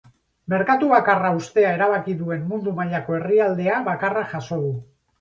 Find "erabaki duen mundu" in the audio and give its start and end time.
1.79-2.75